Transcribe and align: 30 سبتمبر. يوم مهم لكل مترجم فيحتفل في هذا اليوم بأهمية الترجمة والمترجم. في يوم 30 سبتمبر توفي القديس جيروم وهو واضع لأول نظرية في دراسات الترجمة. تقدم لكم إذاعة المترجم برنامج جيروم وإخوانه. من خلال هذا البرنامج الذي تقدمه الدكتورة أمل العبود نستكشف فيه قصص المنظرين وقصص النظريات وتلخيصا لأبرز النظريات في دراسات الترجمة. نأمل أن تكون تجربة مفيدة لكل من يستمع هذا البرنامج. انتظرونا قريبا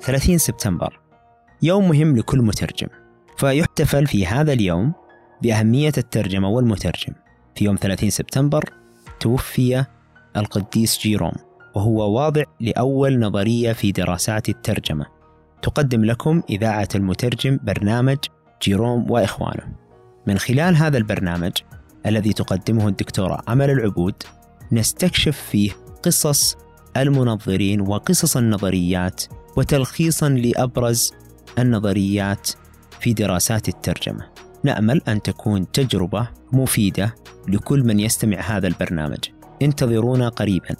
30 0.00 0.38
سبتمبر. 0.38 1.00
يوم 1.62 1.88
مهم 1.88 2.16
لكل 2.16 2.42
مترجم 2.42 2.88
فيحتفل 3.36 4.06
في 4.06 4.26
هذا 4.26 4.52
اليوم 4.52 4.92
بأهمية 5.42 5.92
الترجمة 5.98 6.48
والمترجم. 6.48 7.12
في 7.54 7.64
يوم 7.64 7.76
30 7.76 8.10
سبتمبر 8.10 8.72
توفي 9.20 9.84
القديس 10.36 10.98
جيروم 10.98 11.32
وهو 11.74 12.12
واضع 12.12 12.42
لأول 12.60 13.18
نظرية 13.18 13.72
في 13.72 13.92
دراسات 13.92 14.48
الترجمة. 14.48 15.06
تقدم 15.62 16.04
لكم 16.04 16.42
إذاعة 16.50 16.88
المترجم 16.94 17.58
برنامج 17.62 18.18
جيروم 18.62 19.10
وإخوانه. 19.10 19.72
من 20.26 20.38
خلال 20.38 20.76
هذا 20.76 20.98
البرنامج 20.98 21.52
الذي 22.06 22.32
تقدمه 22.32 22.88
الدكتورة 22.88 23.42
أمل 23.48 23.70
العبود 23.70 24.14
نستكشف 24.72 25.36
فيه 25.50 25.70
قصص 26.02 26.56
المنظرين 26.96 27.80
وقصص 27.80 28.36
النظريات 28.36 29.24
وتلخيصا 29.58 30.28
لأبرز 30.28 31.12
النظريات 31.58 32.50
في 33.00 33.12
دراسات 33.12 33.68
الترجمة. 33.68 34.26
نأمل 34.64 35.02
أن 35.08 35.22
تكون 35.22 35.72
تجربة 35.72 36.28
مفيدة 36.52 37.14
لكل 37.48 37.84
من 37.84 38.00
يستمع 38.00 38.40
هذا 38.40 38.68
البرنامج. 38.68 39.18
انتظرونا 39.62 40.28
قريبا 40.28 40.76